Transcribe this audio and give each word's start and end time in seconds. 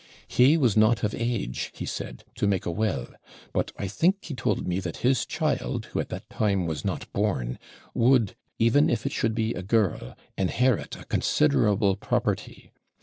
He 0.27 0.57
was 0.57 0.75
not 0.75 1.03
of 1.03 1.13
age, 1.13 1.69
he 1.75 1.85
said, 1.85 2.23
to 2.33 2.47
make 2.47 2.65
a 2.65 2.71
will; 2.71 3.09
but 3.53 3.71
I 3.77 3.87
think 3.87 4.17
he 4.25 4.33
told 4.33 4.65
me 4.67 4.79
that 4.79 4.97
his 5.05 5.27
child, 5.27 5.85
who 5.93 5.99
at 5.99 6.09
that 6.09 6.27
time 6.27 6.65
was 6.65 6.83
not 6.83 7.13
born, 7.13 7.59
would, 7.93 8.35
even 8.57 8.89
if 8.89 9.05
it 9.05 9.11
should 9.11 9.35
be 9.35 9.53
a 9.53 9.61
girl, 9.61 10.17
inherit 10.39 10.95
a 10.95 11.05
considerable 11.05 11.95
property. 11.95 12.71